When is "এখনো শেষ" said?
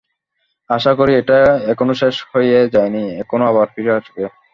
1.71-2.15